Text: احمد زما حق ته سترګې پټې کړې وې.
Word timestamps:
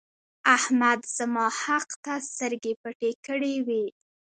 احمد 0.55 0.99
زما 1.17 1.45
حق 1.61 1.89
ته 2.03 2.13
سترګې 2.29 2.73
پټې 2.81 3.11
کړې 3.25 3.55
وې. 3.67 3.85